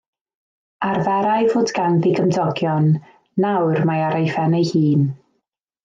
[0.87, 2.91] Arferai fod ganddi gymdogion,
[3.45, 5.07] nawr mae ar ei phen ei hun.